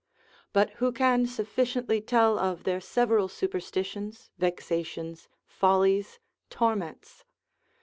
But 0.51 0.71
who 0.81 0.91
can 0.91 1.27
sufficiently 1.27 2.01
tell 2.01 2.39
of 2.39 2.63
their 2.63 2.81
several 2.81 3.27
superstitions, 3.27 4.31
vexations, 4.39 5.27
follies, 5.45 6.17
torments? 6.49 7.23